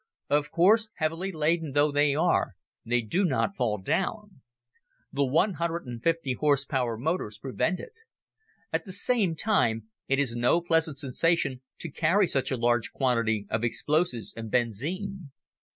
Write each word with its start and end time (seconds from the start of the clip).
Of 0.31 0.49
course, 0.49 0.89
heavily 0.95 1.31
laden 1.31 1.73
though 1.73 1.91
they 1.91 2.15
are, 2.15 2.55
they 2.83 3.01
do 3.01 3.23
not 3.23 3.55
fall 3.55 3.77
down. 3.77 4.41
The 5.11 5.23
150 5.23 6.31
h. 6.31 6.37
p. 6.67 6.73
motors 6.97 7.37
prevent 7.37 7.79
it. 7.79 7.93
At 8.73 8.85
the 8.85 8.93
same 8.93 9.35
time 9.35 9.89
it 10.07 10.17
is 10.17 10.33
no 10.33 10.59
pleasant 10.59 10.97
sensation 10.97 11.61
to 11.77 11.91
carry 11.91 12.25
such 12.25 12.49
a 12.49 12.57
large 12.57 12.91
quantity 12.91 13.45
of 13.51 13.63
explosives 13.63 14.33
and 14.35 14.49
benzine. 14.49 15.29